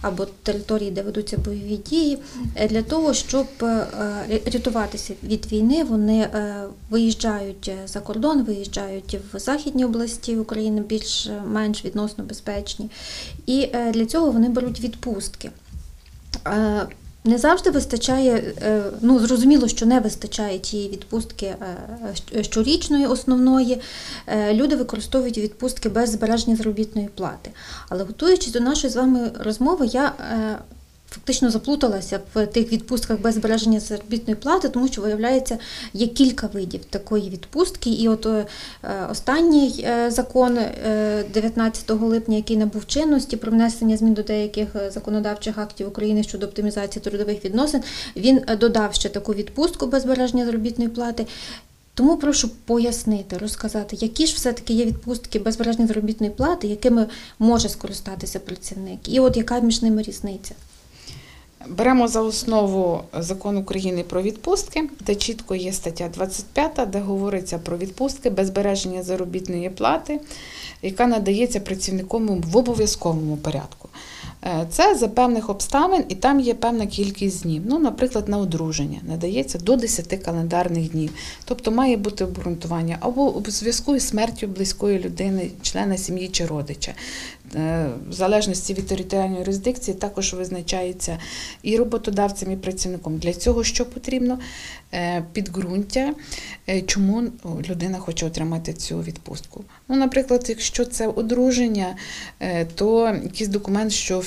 або 0.00 0.26
територій, 0.42 0.90
де 0.90 1.02
ведуться 1.02 1.38
бойові 1.38 1.76
дії, 1.76 2.18
е, 2.54 2.68
для 2.68 2.82
того, 2.82 3.14
щоб 3.14 3.46
е, 3.62 3.66
е, 3.66 4.40
рятуватися 4.52 5.14
від 5.22 5.52
війни, 5.52 5.84
вони 5.84 6.20
е, 6.20 6.64
виїжджають 6.90 7.68
е, 7.68 7.76
за 7.86 8.00
кордон, 8.00 8.42
виїжджають 8.42 9.18
в 9.32 9.38
західні 9.38 9.84
області 9.84 10.36
України, 10.36 10.80
більш-менш 10.80 11.84
відносно 11.84 12.24
безпечні, 12.24 12.90
і 13.46 13.70
е, 13.74 13.92
для 13.92 14.06
цього 14.06 14.30
вони 14.30 14.48
беруть 14.48 14.80
відпустки. 14.80 15.50
Е, 17.26 17.30
Не 17.30 17.38
завжди 17.38 17.70
вистачає, 17.70 18.54
е, 18.62 18.82
ну 19.00 19.18
зрозуміло, 19.18 19.68
що 19.68 19.86
не 19.86 20.00
вистачає 20.00 20.58
тієї 20.58 20.90
відпустки 20.90 21.54
е, 22.34 22.44
щорічної 22.44 23.06
основної. 23.06 23.80
Е, 24.26 24.54
Люди 24.54 24.76
використовують 24.76 25.38
відпустки 25.38 25.88
без 25.88 26.10
збереження 26.10 26.56
заробітної 26.56 27.08
плати. 27.14 27.50
Але 27.88 28.04
готуючись 28.04 28.52
до 28.52 28.60
нашої 28.60 28.92
з 28.92 28.96
вами 28.96 29.30
розмови, 29.40 29.86
я 29.86 30.06
е, 30.06 30.58
фактично 31.12 31.50
заплуталася 31.50 32.20
в 32.34 32.46
тих 32.46 32.72
відпустках 32.72 33.20
без 33.20 33.34
збереження 33.34 33.80
заробітної 33.80 34.36
плати, 34.36 34.68
тому 34.68 34.88
що 34.88 35.02
виявляється, 35.02 35.58
є 35.92 36.06
кілька 36.06 36.46
видів 36.46 36.84
такої 36.84 37.30
відпустки. 37.30 37.90
І 37.90 38.08
от 38.08 38.26
е, 38.26 38.46
останній 39.10 39.84
е, 39.88 40.10
закон 40.10 40.58
е, 40.58 41.24
19 41.34 41.90
липня, 41.90 42.36
який 42.36 42.56
набув 42.56 42.86
чинності 42.86 43.36
про 43.36 43.52
внесення 43.52 43.96
змін 43.96 44.14
до 44.14 44.22
деяких 44.22 44.68
е, 44.76 44.90
законодавчих 44.90 45.58
актів 45.58 45.88
України 45.88 46.22
щодо 46.22 46.46
оптимізації 46.46 47.02
трудових 47.02 47.44
відносин, 47.44 47.82
він 48.16 48.40
е, 48.48 48.56
додав 48.56 48.94
ще 48.94 49.08
таку 49.08 49.34
відпустку 49.34 49.86
без 49.86 50.02
збереження 50.02 50.44
заробітної 50.44 50.90
плати. 50.90 51.26
Тому 51.94 52.16
прошу 52.16 52.48
пояснити, 52.48 53.38
розказати, 53.38 53.96
які 54.00 54.26
ж 54.26 54.34
все-таки 54.34 54.74
є 54.74 54.84
відпустки 54.84 55.38
без 55.38 55.54
збереження 55.54 55.86
заробітної 55.86 56.32
плати, 56.32 56.66
якими 56.66 57.06
може 57.38 57.68
скористатися 57.68 58.38
працівник, 58.38 59.08
і 59.08 59.20
от 59.20 59.36
яка 59.36 59.60
між 59.60 59.82
ними 59.82 60.02
різниця. 60.02 60.54
Беремо 61.68 62.08
за 62.08 62.20
основу 62.20 63.00
закон 63.18 63.56
України 63.56 64.02
про 64.02 64.22
відпустки, 64.22 64.88
де 65.00 65.14
чітко 65.14 65.54
є 65.54 65.72
стаття 65.72 66.08
25, 66.14 66.80
де 66.90 67.00
говориться 67.00 67.58
про 67.58 67.76
відпустки 67.76 68.30
без 68.30 68.46
збереження 68.46 69.02
заробітної 69.02 69.70
плати, 69.70 70.20
яка 70.82 71.06
надається 71.06 71.60
працівником 71.60 72.40
в 72.40 72.56
обов'язковому 72.56 73.36
порядку. 73.36 73.88
Е, 74.44 74.66
Це 74.70 74.94
за 74.94 75.08
певних 75.08 75.50
обставин, 75.50 76.04
і 76.08 76.14
там 76.14 76.40
є 76.40 76.54
певна 76.54 76.86
кількість 76.86 77.42
днів. 77.42 77.62
Ну, 77.66 77.78
наприклад, 77.78 78.28
на 78.28 78.38
одруження 78.38 79.00
надається 79.02 79.58
до 79.58 79.76
10 79.76 80.16
календарних 80.24 80.90
днів. 80.90 81.10
Тобто 81.44 81.70
має 81.70 81.96
бути 81.96 82.24
обґрунтування 82.24 82.96
або 83.00 83.30
у 83.30 83.50
зв'язку 83.50 83.96
із 83.96 84.08
смертю 84.08 84.46
близької 84.46 84.98
людини, 84.98 85.50
члена 85.62 85.96
сім'ї 85.96 86.28
чи 86.28 86.46
родича. 86.46 86.94
Е, 87.54 87.88
В 88.08 88.12
залежності 88.12 88.74
від 88.74 88.86
територіальної 88.86 89.38
юрисдикції 89.38 89.96
також 89.96 90.34
визначається 90.34 91.18
і 91.62 91.76
роботодавцем, 91.76 92.52
і 92.52 92.56
працівником. 92.56 93.18
Для 93.18 93.32
цього 93.32 93.64
що 93.64 93.86
потрібно? 93.86 94.38
Е, 94.94 95.24
Підґрунтя, 95.32 96.14
е, 96.68 96.82
чому 96.82 97.22
людина 97.70 97.98
хоче 97.98 98.26
отримати 98.26 98.72
цю 98.72 99.00
відпустку. 99.00 99.64
Ну, 99.88 99.96
наприклад, 99.96 100.46
якщо 100.48 100.84
це 100.84 101.06
одруження, 101.06 101.96
то 102.74 103.06
якийсь 103.22 103.48
документ, 103.48 103.92
що 103.92 104.22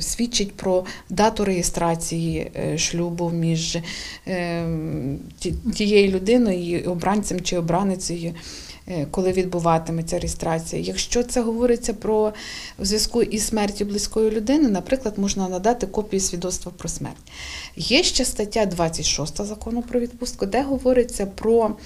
свідчить 0.00 0.52
про 0.52 0.84
дату 1.10 1.44
реєстрації 1.44 2.50
шлюбу 2.76 3.30
між 3.30 3.78
тією 5.74 6.08
людиною, 6.08 6.78
і 6.78 6.84
обранцем 6.84 7.40
чи 7.40 7.56
обраницею. 7.58 8.34
Е, 8.88 9.06
Коли 9.10 9.32
відбуватиметься 9.32 10.18
реєстрація. 10.18 10.82
Якщо 10.82 11.22
це 11.22 11.40
говориться 11.40 11.94
про 11.94 12.32
в 12.78 12.84
зв'язку 12.84 13.22
із 13.22 13.46
смертю 13.46 13.84
близької 13.84 14.30
людини, 14.30 14.68
наприклад, 14.68 15.18
можна 15.18 15.48
надати 15.48 15.86
копію 15.86 16.20
свідоцтва 16.20 16.72
про 16.76 16.88
смерть. 16.88 17.32
Є 17.76 18.02
ще 18.02 18.24
стаття 18.24 18.66
26 18.66 19.44
закону 19.44 19.82
про 19.82 20.00
відпустку, 20.00 20.46
де 20.46 20.62
говориться 20.62 21.26
про 21.26 21.76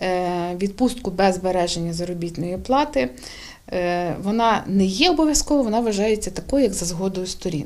е, 0.00 0.56
відпустку 0.60 1.10
без 1.10 1.34
збереження 1.34 1.92
заробітної 1.92 2.58
плати. 2.58 3.10
Е, 3.72 4.16
Вона 4.22 4.64
не 4.66 4.84
є 4.84 5.10
обов'язково, 5.10 5.62
вона 5.62 5.80
вважається 5.80 6.30
такою, 6.30 6.62
як 6.62 6.72
за 6.72 6.86
згодою 6.86 7.26
сторін. 7.26 7.64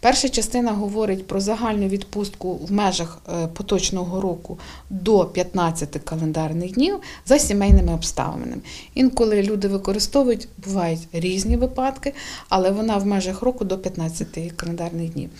Перша 0.00 0.28
частина 0.28 0.72
говорить 0.72 1.26
про 1.26 1.40
загальну 1.40 1.88
відпустку 1.88 2.54
в 2.54 2.72
межах 2.72 3.18
е, 3.28 3.46
поточного 3.46 4.20
року 4.20 4.58
до 4.90 5.24
15 5.24 5.98
календарних 6.04 6.72
днів 6.72 6.98
за 7.26 7.38
сімейними 7.38 7.94
обставинами. 7.94 8.56
Інколи 8.94 9.42
люди 9.42 9.68
використовують, 9.68 10.48
бувають 10.64 11.00
різні 11.12 11.56
випадки, 11.56 12.14
але 12.48 12.70
вона 12.70 12.96
в 12.96 13.06
межах 13.06 13.42
року 13.42 13.64
до 13.64 13.78
15 13.78 14.52
календарних 14.56 15.12
днів. 15.12 15.30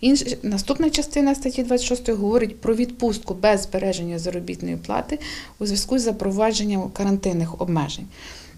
Інш... 0.00 0.24
Наступна 0.42 0.90
частина 0.90 1.34
статті 1.34 1.62
26 1.62 2.10
говорить 2.10 2.60
про 2.60 2.74
відпустку 2.74 3.34
без 3.34 3.62
збереження 3.62 4.18
заробітної 4.18 4.76
плати 4.76 5.18
у 5.58 5.66
зв'язку 5.66 5.98
з 5.98 6.02
запровадженням 6.02 6.90
карантинних 6.90 7.60
обмежень. 7.60 8.06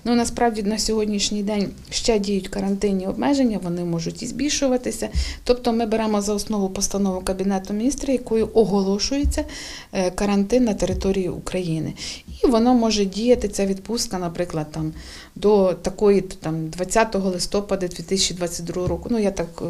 Ну 0.04 0.14
насправді 0.14 0.62
на 0.62 0.78
сьогоднішній 0.78 1.42
день 1.42 1.71
ще 1.90 2.19
діють 2.19 2.49
карантинні 2.49 3.07
обмеження, 3.07 3.61
вони 3.62 3.85
можуть 3.85 4.23
і 4.23 4.26
збільшуватися. 4.26 5.09
Тобто 5.45 5.73
ми 5.73 5.87
беремо 5.87 6.23
за 6.23 6.35
основу 6.35 6.69
постанову 6.69 7.21
Кабінету 7.21 7.75
міністрів, 7.75 8.11
якою 8.11 8.49
оголошується 8.54 9.45
е, 9.92 10.11
карантин 10.11 10.64
на 10.64 10.75
території 10.75 11.28
України. 11.28 11.95
І 12.42 12.47
воно 12.47 12.75
може 12.75 13.04
діяти, 13.04 13.49
ця 13.49 13.66
відпустка, 13.66 14.19
наприклад, 14.19 14.66
там 14.73 14.92
до 15.35 15.75
такої 15.75 16.21
там 16.21 16.69
20 16.69 17.14
листопада 17.14 17.88
2022 17.88 18.88
року. 18.88 19.09
Ну 19.11 19.19
я 19.19 19.30
так 19.30 19.62
е, 19.62 19.64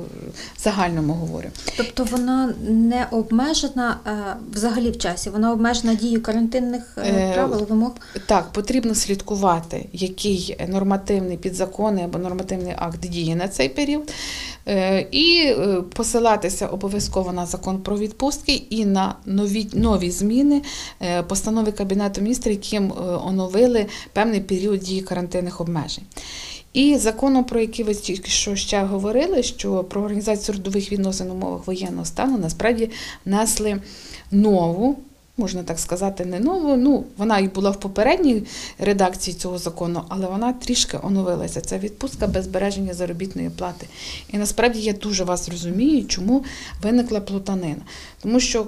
загальному 0.58 1.12
говорю. 1.12 1.48
Тобто 1.76 2.04
вона 2.04 2.54
не 2.68 3.06
обмежена 3.10 3.96
е, 4.06 4.36
взагалі 4.52 4.90
в 4.90 4.98
часі, 4.98 5.30
вона 5.30 5.52
обмежена 5.52 5.94
дією 5.94 6.22
карантинних 6.22 6.98
правил, 7.34 7.66
вимог. 7.68 7.92
Так, 8.26 8.52
потрібно 8.52 8.94
слідкувати, 8.94 9.86
який 10.24 10.56
нормативний 10.68 11.36
підзаконний 11.36 12.04
або 12.04 12.18
нормативний 12.18 12.74
акт 12.76 13.00
діє 13.00 13.36
на 13.36 13.48
цей 13.48 13.68
період, 13.68 14.12
Е, 14.68 15.06
і 15.10 15.42
е, 15.46 15.82
посилатися 15.94 16.66
обов'язково 16.66 17.32
на 17.32 17.46
закон 17.46 17.78
про 17.78 17.98
відпустки 17.98 18.62
і 18.70 18.84
на 18.84 19.14
нові, 19.26 19.68
нові 19.72 20.10
зміни 20.10 20.62
е, 21.02 21.22
постанови 21.22 21.72
Кабінету 21.72 22.20
міністрів, 22.20 22.52
яким 22.52 22.92
оновили 23.26 23.86
певний 24.12 24.40
період 24.40 24.80
дії 24.80 25.00
карантинних 25.00 25.60
обмежень. 25.60 26.04
І 26.72 26.96
законом, 26.96 27.44
про 27.44 27.60
який 27.60 27.84
ви 27.84 27.94
тільки 27.94 28.30
що 28.30 28.56
ще 28.56 28.82
говорили, 28.82 29.42
що 29.42 29.84
про 29.84 30.02
організацію 30.02 30.54
трудових 30.54 30.92
відносин 30.92 31.30
умовах 31.30 31.66
воєнного 31.66 32.04
стану 32.04 32.38
насправді 32.38 32.90
внесли 33.24 33.80
нову. 34.30 34.98
Можна 35.40 35.62
так 35.62 35.78
сказати, 35.78 36.24
не 36.24 36.40
нову. 36.40 36.76
Ну, 36.76 37.04
вона 37.16 37.38
і 37.38 37.48
була 37.48 37.70
в 37.70 37.80
попередній 37.80 38.42
редакції 38.78 39.36
цього 39.36 39.58
закону, 39.58 40.02
але 40.08 40.26
вона 40.26 40.52
трішки 40.52 40.98
оновилася. 41.02 41.60
Це 41.60 41.78
відпустка 41.78 42.26
без 42.26 42.44
збереження 42.44 42.94
заробітної 42.94 43.50
плати. 43.50 43.86
І 44.32 44.38
насправді 44.38 44.80
я 44.80 44.92
дуже 44.92 45.24
вас 45.24 45.48
розумію, 45.48 46.06
чому 46.06 46.44
виникла 46.82 47.20
плутанина. 47.20 47.82
Тому 48.22 48.40
що 48.40 48.66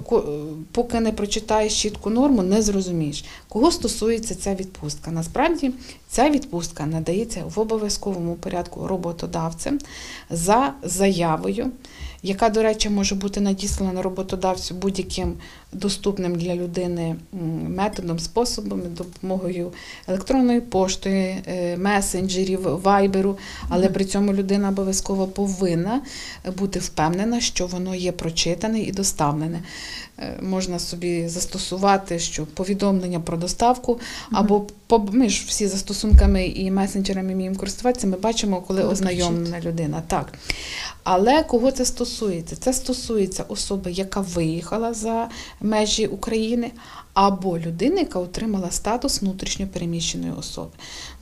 поки 0.72 1.00
не 1.00 1.12
прочитаєш 1.12 1.82
чітку 1.82 2.10
норму, 2.10 2.42
не 2.42 2.62
зрозумієш, 2.62 3.24
кого 3.48 3.70
стосується 3.70 4.34
ця 4.34 4.54
відпустка. 4.54 5.10
Насправді 5.10 5.72
ця 6.08 6.30
відпустка 6.30 6.86
надається 6.86 7.44
в 7.54 7.60
обов'язковому 7.60 8.34
порядку 8.34 8.86
роботодавцем 8.86 9.78
за 10.30 10.72
заявою, 10.82 11.70
яка, 12.22 12.48
до 12.48 12.62
речі, 12.62 12.90
може 12.90 13.14
бути 13.14 13.40
надіслана 13.40 14.02
роботодавцю 14.02 14.74
будь-яким 14.74 15.34
доступним 15.72 16.34
для 16.34 16.54
людини 16.54 17.16
методом, 17.68 18.18
способом, 18.18 18.82
допомогою 18.96 19.72
електронної 20.08 20.60
пошти, 20.60 21.42
е, 21.46 21.76
месенджерів, 21.76 22.60
вайберу, 22.62 23.38
але 23.68 23.88
при 23.88 24.04
цьому 24.04 24.34
людина 24.34 24.68
обов'язково 24.68 25.26
повинна 25.26 26.02
бути 26.58 26.78
впевнена, 26.78 27.40
що 27.40 27.66
воно 27.66 27.94
є 27.94 28.12
прочитане 28.12 28.80
і 28.80 28.92
доставлене. 28.92 29.60
Е, 30.18 30.38
Можна 30.42 30.78
собі 30.78 31.28
застосувати, 31.28 32.18
що 32.18 32.46
повідомлення 32.46 33.20
про 33.20 33.36
доставку, 33.36 34.00
або 34.32 34.66
ми 35.12 35.28
ж 35.28 35.44
всі 35.48 35.66
застосунками 35.66 36.46
і 36.46 36.70
месенджерами 36.70 37.34
вміємо 37.34 37.56
користуватися, 37.56 38.06
ми 38.06 38.16
бачимо, 38.16 38.60
коли 38.66 38.80
Коли 38.80 38.92
ознайомлена 38.92 39.60
людина. 39.60 40.02
Так. 40.06 40.32
Але 41.02 41.42
кого 41.42 41.72
це 41.72 41.84
стосується? 41.84 42.56
Це 42.56 42.72
стосується 42.72 43.44
особи, 43.48 43.90
яка 43.90 44.20
виїхала 44.20 44.94
за 44.94 45.28
межі 45.62 46.06
України, 46.06 46.70
або 47.14 47.58
людини, 47.58 48.00
яка 48.00 48.18
отримала 48.18 48.70
статус 48.70 49.22
внутрішньопереміщеної 49.22 50.32
особи. 50.32 50.70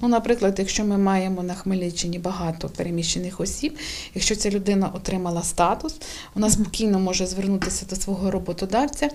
Ну, 0.00 0.08
наприклад, 0.08 0.54
якщо 0.58 0.84
ми 0.84 0.98
маємо 0.98 1.42
на 1.42 1.54
Хмельниччині 1.54 2.18
багато 2.18 2.68
переміщених 2.68 3.40
осіб, 3.40 3.78
якщо 4.14 4.36
ця 4.36 4.50
людина 4.50 4.90
отримала 4.94 5.42
статус, 5.42 5.96
вона 6.34 6.50
спокійно 6.50 6.98
може 6.98 7.26
звернутися 7.26 7.86
до 7.86 7.96
свого 7.96 8.30
роботодавця 8.30 9.08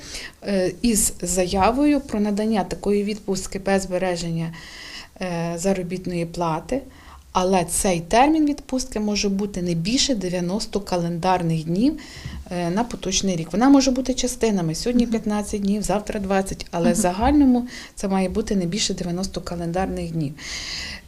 е, 0.44 0.72
із 0.82 1.13
заявою 1.22 2.01
про 2.01 2.20
надання 2.20 2.63
такої 2.63 3.03
відпустки 3.03 3.60
без 3.60 3.82
збереження 3.84 4.53
е, 5.22 5.53
заробітної 5.58 6.25
плати. 6.25 6.82
Але 7.38 7.65
цей 7.65 8.00
термін 8.00 8.46
відпустки 8.46 9.00
може 9.00 9.30
бути 9.30 9.62
не 9.62 9.74
більше 9.74 10.15
90 10.15 10.80
календарних 10.80 11.63
днів 11.63 12.00
е, 12.51 12.70
на 12.70 12.84
поточний 12.84 13.36
рік. 13.36 13.48
Вона 13.51 13.70
може 13.70 13.92
бути 13.92 14.13
частинами. 14.13 14.75
Сьогодні 14.75 15.08
15 15.08 15.62
днів, 15.62 15.82
завтра 15.82 16.20
20, 16.20 16.65
але 16.72 16.92
в 16.92 16.96
загальному 16.96 17.68
це 17.96 18.08
має 18.08 18.30
бути 18.30 18.56
не 18.56 18.65
більше 18.65 18.94
90 18.94 19.42
календарних 19.42 20.12
днів. 20.12 20.34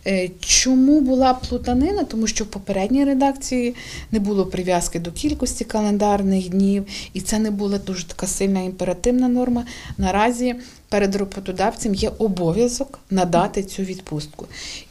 Е, 0.07 0.29
Чому 0.39 1.01
була 1.01 1.33
плутанина? 1.33 2.03
Тому 2.03 2.27
що 2.27 2.43
в 2.43 2.47
попередній 2.47 3.05
редакції 3.05 3.75
не 4.11 4.19
було 4.19 4.45
прив'язки 4.45 4.99
до 4.99 5.11
кількості 5.11 5.65
календарних 5.65 6.49
днів, 6.49 6.85
і 7.13 7.21
це 7.21 7.39
не 7.39 7.51
була 7.51 7.77
дуже 7.77 8.07
така 8.07 8.27
сильна 8.27 8.61
імперативна 8.61 9.27
норма. 9.27 9.65
Наразі 9.97 10.55
перед 10.89 11.15
роботодавцем 11.15 11.95
є 11.95 12.11
обов'язок 12.17 12.99
надати 13.09 13.63
цю 13.63 13.83
відпустку. 13.83 14.45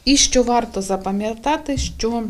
І 0.05 0.17
що 0.17 0.43
варто 0.43 0.81
запам'ятати, 0.81 1.77
що 1.77 2.23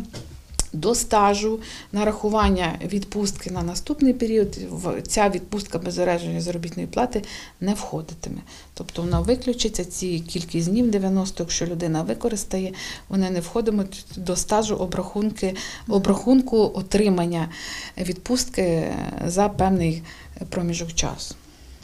до 0.80 0.96
стажу 0.96 1.60
нарахування 1.92 2.80
відпустки 2.86 3.52
на 3.52 3.64
наступний 3.64 4.14
період 4.14 4.60
ця 5.08 5.30
відпустка 5.30 5.80
без 5.80 5.94
зараження 5.94 6.42
заробітної 6.42 6.88
плати 6.88 7.24
не 7.62 7.74
входитиме. 7.74 8.42
Тобто 8.74 9.02
вона 9.02 9.20
виключиться 9.20 9.86
ці 9.86 10.20
кількість 10.20 10.70
днів 10.70 10.92
90, 10.92 11.44
якщо 11.44 11.66
людина 11.66 12.02
використає, 12.02 12.74
вони 13.10 13.30
не 13.30 13.40
входитимуть 13.40 14.06
до 14.16 14.36
стажу 14.36 14.76
обрахунки, 14.76 15.56
обрахунку 15.88 16.72
отримання 16.76 17.50
відпустки 17.98 18.94
за 19.26 19.50
певний 19.50 20.04
проміжок 20.50 20.94
часу. 20.94 21.36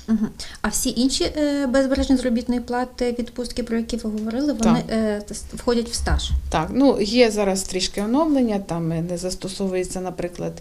Угу. 0.09 0.27
А 0.61 0.67
всі 0.67 0.93
інші 0.97 1.23
е, 1.23 1.67
без 1.67 1.85
збереження 1.85 2.17
заробітної 2.17 2.61
плати 2.61 3.15
відпустки, 3.19 3.63
про 3.63 3.77
які 3.77 3.97
ви 3.97 4.09
говорили, 4.09 4.53
вони 4.53 4.83
е, 4.89 5.21
входять 5.53 5.89
в 5.89 5.93
стаж. 5.93 6.31
Так, 6.49 6.69
ну 6.73 7.01
є 7.01 7.31
зараз 7.31 7.63
трішки 7.63 8.01
оновлення, 8.01 8.59
там 8.59 8.91
е, 8.91 9.01
не 9.01 9.17
застосовується, 9.17 10.01
наприклад, 10.01 10.53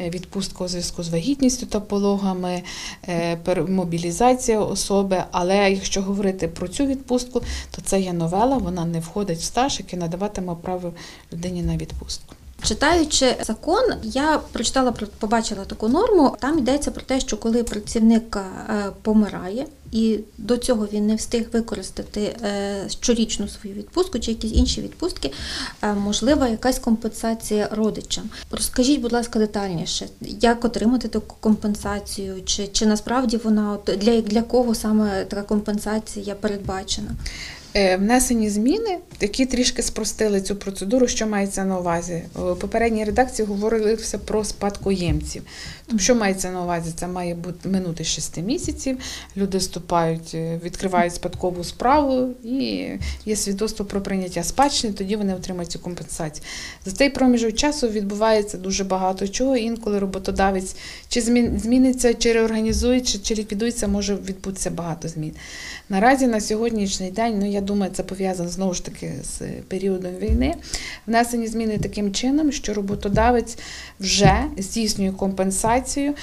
е, 0.00 0.10
відпустка 0.10 0.64
у 0.64 0.68
зв'язку 0.68 1.02
з 1.02 1.08
вагітністю 1.08 1.66
та 1.66 1.80
пологами, 1.80 2.62
е, 3.08 3.38
мобілізація 3.68 4.60
особи. 4.60 5.24
Але 5.30 5.70
якщо 5.70 6.02
говорити 6.02 6.48
про 6.48 6.68
цю 6.68 6.86
відпустку, 6.86 7.42
то 7.70 7.82
це 7.82 8.00
є 8.00 8.12
новела, 8.12 8.58
вона 8.58 8.84
не 8.84 9.00
входить 9.00 9.38
в 9.38 9.42
стаж, 9.42 9.78
який 9.80 9.98
надаватиме 9.98 10.56
право 10.62 10.92
людині 11.32 11.62
на 11.62 11.76
відпустку. 11.76 12.34
Читаючи 12.62 13.36
закон, 13.46 13.82
я 14.02 14.38
прочитала 14.52 14.92
про- 14.92 15.06
побачила 15.18 15.64
таку 15.64 15.88
норму. 15.88 16.36
Там 16.40 16.58
йдеться 16.58 16.90
про 16.90 17.02
те, 17.02 17.20
що 17.20 17.36
коли 17.36 17.62
працівник 17.64 18.36
е, 18.36 18.90
помирає. 19.02 19.66
І 19.92 20.18
до 20.38 20.56
цього 20.56 20.88
він 20.92 21.06
не 21.06 21.14
встиг 21.14 21.46
використати 21.52 22.20
е, 22.20 22.88
щорічну 22.88 23.48
свою 23.48 23.76
відпустку 23.76 24.18
чи 24.18 24.30
якісь 24.30 24.52
інші 24.52 24.80
відпустки, 24.82 25.32
е, 25.82 25.92
можлива 25.94 26.48
якась 26.48 26.78
компенсація 26.78 27.68
родичам. 27.72 28.24
Розкажіть, 28.50 29.00
будь 29.00 29.12
ласка, 29.12 29.38
детальніше, 29.38 30.08
як 30.20 30.64
отримати 30.64 31.08
таку 31.08 31.36
компенсацію, 31.40 32.42
чи, 32.44 32.66
чи 32.66 32.86
насправді 32.86 33.36
вона 33.36 33.78
для, 33.86 34.20
для 34.20 34.42
кого 34.42 34.74
саме 34.74 35.24
така 35.24 35.42
компенсація 35.42 36.34
передбачена? 36.34 37.10
Е, 37.76 37.96
Внесені 37.96 38.50
зміни, 38.50 38.98
які 39.20 39.46
трішки 39.46 39.82
спростили 39.82 40.40
цю 40.40 40.56
процедуру, 40.56 41.08
що 41.08 41.26
мається 41.26 41.64
на 41.64 41.78
увазі. 41.78 42.22
У 42.34 42.54
попередній 42.54 43.04
редакції 43.04 43.48
говорилося 43.48 44.18
про 44.18 44.44
спадкоємців. 44.44 45.42
Тобто, 45.86 46.02
що 46.02 46.14
мається 46.14 46.50
на 46.50 46.62
увазі? 46.62 46.90
Це 46.96 47.06
має 47.06 47.34
бути 47.34 47.68
минути 47.68 48.04
6 48.04 48.36
місяців. 48.42 48.98
Люди 49.36 49.58
вступають, 49.58 50.30
е, 50.34 50.60
відкривають 50.64 51.14
спадкову 51.14 51.64
справу 51.64 52.34
і 52.44 52.88
є 53.26 53.36
свідоцтво 53.36 53.84
про 53.84 54.00
прийняття 54.00 54.42
спадщини, 54.42 54.92
тоді 54.92 55.16
вони 55.16 55.34
отримають 55.34 55.70
цю 55.70 55.78
компенсацію. 55.78 56.44
За 56.84 56.92
цей 56.92 57.10
проміжок 57.10 57.54
часу 57.54 57.88
відбувається 57.88 58.58
дуже 58.58 58.84
багато 58.84 59.28
чого. 59.28 59.56
Інколи 59.56 59.98
роботодавець 59.98 60.76
чи 61.08 61.20
змін- 61.20 61.58
зміниться, 61.58 62.14
чи 62.14 62.32
реорганізується, 62.32 63.18
чи 63.22 63.34
ліквідується, 63.34 63.88
може 63.88 64.14
відбутися 64.14 64.70
багато 64.70 65.08
змін. 65.08 65.32
Наразі 65.88 66.26
на 66.26 66.40
сьогоднішній 66.40 67.10
день, 67.10 67.38
ну 67.38 67.50
я 67.50 67.60
думаю, 67.60 67.92
це 67.92 68.02
пов'язано 68.02 68.48
знову 68.48 68.74
ж 68.74 68.84
таки 68.84 69.12
з 69.22 69.40
періодом 69.68 70.16
війни. 70.16 70.54
Внесені 71.06 71.46
зміни 71.46 71.78
таким 71.78 72.12
чином, 72.12 72.52
що 72.52 72.74
роботодавець 72.74 73.58
вже 74.00 74.44
здійснює 74.58 75.12
компенсацію 75.12 76.14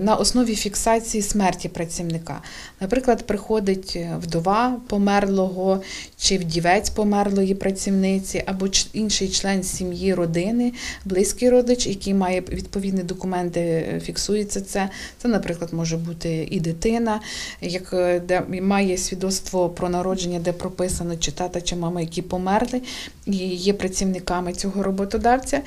на 0.00 0.16
основі 0.18 0.54
фіксації 0.54 1.22
смерті 1.22 1.68
працівника. 1.68 2.42
Наприклад, 2.80 3.26
приходить 3.26 3.98
вдова 4.18 4.76
померлого 4.88 5.82
чи 6.18 6.38
вдівець 6.38 6.90
померлої 6.90 7.54
працівниці, 7.54 8.42
або 8.46 8.68
інший 8.92 9.28
член 9.28 9.62
сім'ї, 9.62 10.14
родини, 10.14 10.72
близький 11.04 11.50
родич, 11.50 11.86
який 11.86 12.14
має 12.14 12.40
відповідні 12.40 13.02
документи, 13.02 13.60
е, 13.60 14.00
фіксується 14.00 14.60
це. 14.60 14.88
Це, 15.18 15.28
наприклад, 15.28 15.72
може 15.72 15.96
бути 15.96 16.48
і 16.50 16.60
дитина, 16.60 17.20
як 17.60 17.92
е, 17.92 18.20
де 18.20 18.42
має 18.62 18.96
свідоцтво 18.96 19.68
про 19.68 19.88
народження, 19.88 20.38
де 20.38 20.52
прописано 20.52 21.16
чи 21.16 21.32
тата, 21.32 21.60
чи 21.60 21.76
мама, 21.76 22.00
які 22.00 22.22
померли, 22.22 22.82
і 23.26 23.36
є 23.46 23.72
працівниками 23.72 24.52
цього 24.52 24.82
роботодавця. 24.82 25.60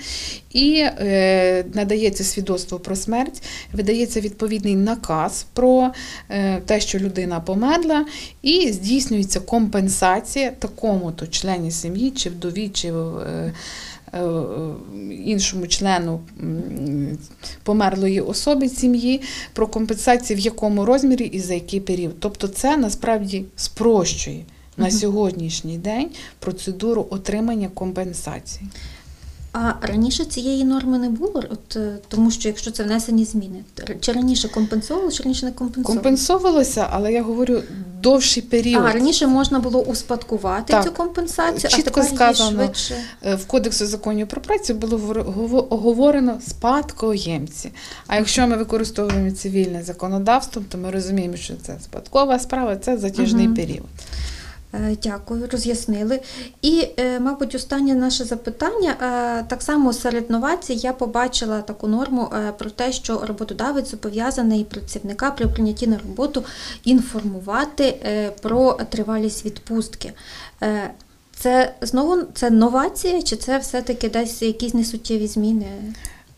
І 0.51 0.79
е, 0.79 1.65
надається 1.73 2.23
свідоцтво 2.23 2.79
про 2.79 2.95
смерть, 2.95 3.36
видається 3.73 4.19
відповідний 4.19 4.75
наказ 4.75 5.45
про 5.53 5.91
е, 6.29 6.61
те, 6.65 6.79
що 6.79 6.99
людина 6.99 7.39
померла, 7.39 8.05
і 8.41 8.71
здійснюється 8.71 9.39
компенсація 9.39 10.51
такому-то 10.51 11.27
члені 11.27 11.71
сім'ї, 11.71 12.11
чи 12.11 12.29
вдові, 12.29 12.69
чи 12.69 12.87
е, 12.87 13.53
е, 14.13 14.23
іншому 15.25 15.67
члену 15.67 16.19
померлої 17.63 18.21
особи 18.21 18.69
сім'ї 18.69 19.21
про 19.53 19.67
компенсацію 19.67 20.37
в 20.37 20.39
якому 20.39 20.85
розмірі 20.85 21.25
і 21.25 21.39
за 21.39 21.53
який 21.53 21.79
період. 21.79 22.19
Тобто 22.19 22.47
це 22.47 22.77
насправді 22.77 23.45
спрощує 23.55 24.43
на 24.77 24.91
сьогоднішній 24.91 25.77
день 25.77 26.09
процедуру 26.39 27.07
отримання 27.09 27.69
компенсації. 27.73 28.69
А 29.51 29.71
раніше 29.81 30.25
цієї 30.25 30.63
норми 30.65 30.97
не 30.99 31.09
було, 31.09 31.43
от 31.49 31.75
е, 31.75 31.97
тому 32.07 32.31
що 32.31 32.49
якщо 32.49 32.71
це 32.71 32.83
внесені 32.83 33.25
зміни, 33.25 33.63
чи 33.99 34.11
раніше 34.11 34.47
компенсовували, 34.49 35.11
чи 35.11 35.23
раніше 35.23 35.45
не 35.45 35.51
компенсовували? 35.51 35.95
Компенсовувалося, 36.03 36.87
але 36.91 37.13
я 37.13 37.23
говорю 37.23 37.61
довший 38.01 38.43
період. 38.43 38.85
А 38.85 38.91
раніше 38.93 39.27
можна 39.27 39.59
було 39.59 39.81
успадкувати 39.81 40.73
Так. 40.73 40.83
цю 40.83 40.91
компенсацію, 40.91 41.69
Чітко 41.69 42.01
а 42.01 42.03
тепер 42.03 42.15
сказано. 42.15 42.49
її 42.51 42.63
швидше. 42.73 42.95
Е, 43.25 43.35
В 43.35 43.45
Кодексу 43.45 43.85
законів 43.85 44.27
про 44.27 44.41
працю 44.41 44.73
було 44.73 44.97
говор- 44.97 45.33
гово- 45.33 45.67
оговорено 45.69 46.39
спадкоємці. 46.47 47.71
А 48.07 48.15
якщо 48.15 48.47
ми 48.47 48.57
використовуємо 48.57 49.31
цивільне 49.31 49.83
законодавство, 49.83 50.61
то 50.69 50.77
ми 50.77 50.91
розуміємо, 50.91 51.35
що 51.35 51.53
це 51.65 51.77
спадкова 51.83 52.39
справа, 52.39 52.75
це 52.75 52.97
затяжний 52.97 53.45
Мгм. 53.47 53.55
період. 53.55 53.85
Е, 54.77 54.97
Дякую, 55.03 55.47
роз'яснили. 55.51 56.19
І, 56.61 56.87
е, 56.97 57.19
мабуть, 57.19 57.55
останнє 57.55 57.95
наше 57.95 58.23
запитання. 58.23 58.95
Е, 59.01 59.45
Так 59.49 59.61
само 59.61 59.93
серед 59.93 60.29
новацій 60.29 60.73
я 60.73 60.93
побачила 60.93 61.61
таку 61.61 61.87
норму 61.87 62.29
про 62.57 62.69
те, 62.69 62.91
що 62.91 63.23
роботодавець 63.27 63.91
зобов'язаний 63.91 64.63
працівника 64.63 65.31
при 65.31 65.47
прийнятті 65.47 65.87
на 65.87 65.97
роботу 65.97 66.43
інформувати 66.83 67.95
про 68.41 68.73
тривалість 68.89 69.45
відпустки. 69.45 70.13
Це 71.35 71.73
знову 71.81 72.21
це 72.33 72.49
новація, 72.49 73.21
чи 73.21 73.35
це 73.35 73.57
все-таки 73.57 74.09
десь 74.09 74.41
якісь 74.41 74.73
несуттєві 74.73 75.27
зміни? 75.27 75.65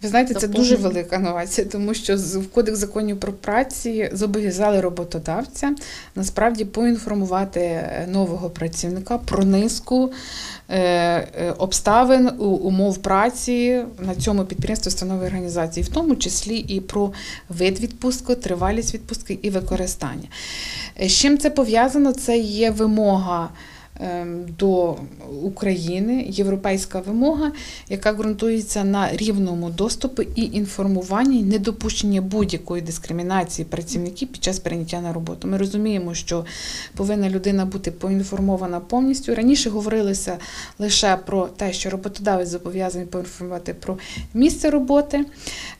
Ви 0.01 0.09
знаєте, 0.09 0.33
це 0.33 0.47
дуже 0.47 0.75
велика 0.75 1.19
новація, 1.19 1.67
тому 1.67 1.93
що 1.93 2.15
в 2.17 2.47
Кодекс 2.47 2.79
законів 2.79 3.19
про 3.19 3.33
праці 3.33 4.09
зобов'язали 4.13 4.81
роботодавця 4.81 5.75
насправді 6.15 6.65
поінформувати 6.65 7.59
е, 7.59 8.07
нового 8.11 8.49
працівника 8.49 9.17
про 9.17 9.45
низку 9.45 10.11
е, 10.69 10.79
е, 10.79 11.53
обставин 11.57 12.29
умов 12.39 12.97
праці 12.97 13.83
на 13.99 14.15
цьому 14.15 14.45
підприємстві 14.45 14.87
установи 14.87 15.25
організації, 15.25 15.83
в 15.83 15.89
тому 15.89 16.15
числі 16.15 16.57
і 16.57 16.79
про 16.81 17.11
вид 17.49 17.79
відпустки, 17.79 18.35
тривалість 18.35 18.93
відпустки 18.93 19.39
і 19.41 19.49
використання. 19.49 20.27
З 21.01 21.11
чим 21.11 21.37
це 21.37 21.49
пов'язано? 21.49 22.13
Це 22.13 22.37
є 22.37 22.71
вимога. 22.71 23.49
Ем, 23.99 24.45
До 24.59 24.95
України 25.43 26.25
європейська 26.29 26.99
вимога, 26.99 27.51
яка 27.89 28.13
ґрунтується 28.13 28.83
на 28.83 29.11
рівному 29.11 29.69
доступу 29.69 30.21
і 30.21 30.41
інформуванні, 30.41 31.43
недопущення 31.43 32.21
будь-якої 32.21 32.81
дискримінації 32.81 33.65
працівників 33.65 34.27
під 34.27 34.43
час 34.43 34.59
прийняття 34.59 35.01
на 35.01 35.13
роботу. 35.13 35.47
Ми 35.47 35.57
розуміємо, 35.57 36.13
що 36.13 36.45
повинна 36.95 37.29
людина 37.29 37.65
бути 37.65 37.91
поінформована 37.91 38.79
повністю. 38.79 39.35
Раніше 39.35 39.69
говорилося 39.69 40.37
лише 40.79 41.17
про 41.25 41.47
те, 41.47 41.73
що 41.73 41.89
роботодавець 41.89 42.49
зобов'язаний 42.49 43.07
поінформувати 43.07 43.73
про 43.73 43.97
місце 44.33 44.69
роботи, 44.69 45.25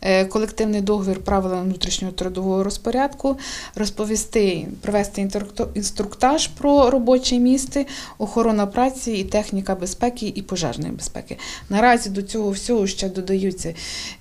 е, 0.02 0.26
колективний 0.26 0.82
договір, 0.82 1.20
правила 1.20 1.62
внутрішнього 1.62 2.14
трудового 2.14 2.64
розпорядку, 2.64 3.38
розповісти, 3.76 4.68
провести 4.82 5.30
інструктаж 5.74 6.48
про 6.48 6.90
робоче 6.90 7.40
місце, 7.40 7.86
охорона 8.18 8.68
праці 8.68 9.12
і 9.12 9.24
техніка 9.24 9.76
безпеки 9.76 10.34
і 10.36 10.42
пожежної 10.42 10.92
безпеки. 10.92 11.38
Наразі 11.70 12.10
до 12.10 12.22
цього 12.22 12.52
всього 12.52 12.88
ще 12.88 13.10
додаються 13.10 13.74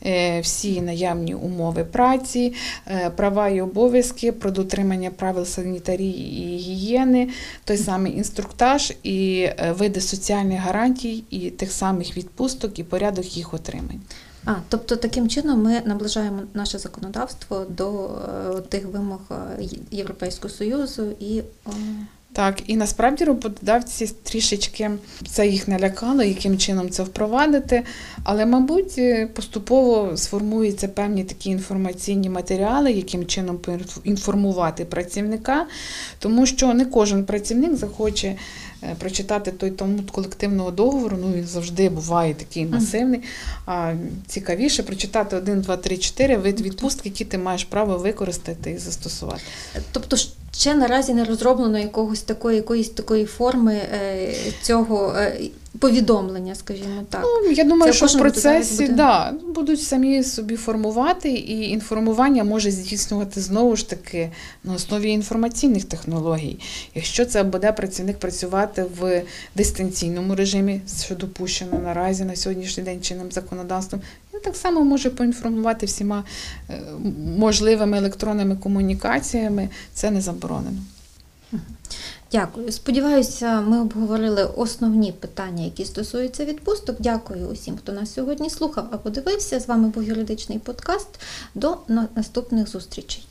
е, 0.06 0.40
всі 0.40 0.80
наявні 0.80 1.34
умови 1.34 1.84
праці, 1.84 2.54
е, 2.86 3.10
права 3.10 3.48
і 3.48 3.60
обов'язки 3.60 4.32
про 4.32 4.50
дотримання 4.50 5.10
правил 5.10 5.44
санітарії 5.44 6.42
і 6.42 6.56
гігієни, 6.56 7.28
той 7.64 7.76
самий 7.76 8.16
інструктаж 8.16 8.92
і 9.02 9.40
е, 9.40 9.74
види 9.78 10.00
соціальних 10.00 10.60
гарантій, 10.60 11.24
і 11.30 11.50
тих 11.50 11.72
самих 11.72 12.16
відпусток, 12.16 12.78
і 12.78 12.84
порядок 12.84 13.36
їх 13.36 13.54
отримання. 13.54 14.00
А, 14.44 14.54
тобто 14.68 14.96
таким 14.96 15.28
чином 15.28 15.62
ми 15.62 15.82
наближаємо 15.84 16.40
наше 16.54 16.78
законодавство 16.78 17.66
до 17.68 18.10
тих 18.68 18.86
вимог 18.86 19.20
Європейського 19.90 20.54
Союзу 20.54 21.06
і 21.20 21.42
Так, 22.32 22.62
і 22.66 22.76
насправді 22.76 23.24
роботодавці 23.24 24.10
трішечки 24.22 24.90
це 25.28 25.46
їх 25.46 25.68
налякало, 25.68 26.22
яким 26.22 26.58
чином 26.58 26.90
це 26.90 27.02
впровадити. 27.02 27.82
Але, 28.24 28.46
мабуть, 28.46 28.94
е, 28.98 29.26
поступово 29.26 30.16
сформуються 30.16 30.88
певні 30.88 31.24
такі 31.24 31.50
інформаційні 31.50 32.30
матеріали, 32.30 32.92
яким 32.92 33.26
чином 33.26 33.58
інформувати 34.04 34.84
працівника, 34.84 35.66
тому 36.18 36.46
що 36.46 36.74
не 36.74 36.84
кожен 36.84 37.24
працівник 37.24 37.76
захоче 37.76 38.36
е, 38.82 38.96
прочитати 38.98 39.52
той 39.52 39.70
тому 39.70 39.98
колективного 40.12 40.70
договору. 40.70 41.16
Ну 41.20 41.32
він 41.32 41.46
завжди 41.46 41.88
буває 41.88 42.34
такий 42.34 42.66
масивний. 42.66 43.20
А 43.66 43.94
цікавіше 44.26 44.82
прочитати 44.82 45.36
1, 45.36 45.60
2, 45.60 45.76
3, 45.76 45.98
4 45.98 46.36
вид 46.36 46.60
відпустки, 46.60 47.08
які 47.08 47.24
ти 47.24 47.38
маєш 47.38 47.64
право 47.64 47.98
використати 47.98 48.70
і 48.70 48.78
застосувати. 48.78 49.42
Тобто 49.92 50.16
ще 50.58 50.74
наразі 50.74 51.14
не 51.14 51.24
розроблено 51.24 51.78
якогось 51.78 52.22
такої, 52.22 52.56
якоїсь 52.56 52.90
такої 52.90 53.24
форми 53.24 53.74
е, 53.74 54.34
цього, 54.62 55.14
е, 55.18 55.40
повідомлення, 55.78 56.54
скажімо 56.54 57.04
так. 57.10 57.22
Ну, 57.24 57.50
я 57.50 57.64
думаю, 57.64 57.92
Це 57.92 58.08
що 58.08 58.18
в 58.18 58.20
процесі 58.20 58.82
буде. 58.82 58.94
да, 58.94 59.34
будуть 59.54 59.82
самі 59.82 60.24
собі 60.24 60.56
формувати, 60.56 61.30
і 61.30 61.70
інформування 61.70 62.44
може 62.44 62.70
здійснювати 62.70 63.40
знову 63.40 63.76
ж 63.76 63.90
таки 63.90 64.30
на 64.64 64.74
основі 64.74 65.10
інформаційних 65.10 65.84
технологій. 65.84 66.58
Якщо 66.94 67.24
це 67.24 67.42
буде 67.42 67.72
працівник 67.72 68.18
працювати 68.18 68.86
в 69.00 69.22
дистанційному 69.54 70.34
режимі, 70.34 70.80
що 71.04 71.14
допущено 71.14 71.78
наразі 71.84 72.24
на 72.24 72.36
сьогоднішній 72.36 72.82
день 72.82 73.02
чинним 73.02 73.32
законодавством, 73.32 74.02
він 74.34 74.40
так 74.40 74.56
само 74.56 74.84
може 74.84 75.10
поінформувати 75.10 75.86
всіма 75.86 76.24
е, 76.70 76.82
можливими 77.36 77.98
електронними 77.98 78.56
комунікаціями. 78.56 79.68
Це 79.94 80.10
не 80.10 80.20
заборонено. 80.20 80.78
Дякую. 82.32 82.72
Сподіваюся, 82.72 83.60
ми 83.60 83.80
обговорили 83.80 84.44
основні 84.44 85.12
питання, 85.12 85.64
які 85.64 85.84
стосуються 85.84 86.44
відпусток. 86.44 86.96
Дякую 86.98 87.48
усім, 87.48 87.76
хто 87.76 87.92
нас 87.92 88.14
сьогодні 88.14 88.50
слухав 88.50 88.88
або 88.90 89.10
дивився. 89.10 89.60
З 89.60 89.68
вами 89.68 89.88
був 89.88 90.02
юридичний 90.02 90.58
подкаст. 90.58 91.08
До 91.54 91.76
наступних 92.14 92.68
зустрічей. 92.68 93.26